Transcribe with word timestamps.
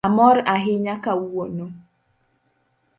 Amor 0.07 0.35
ahinya 0.55 0.95
kawuono 1.03 1.65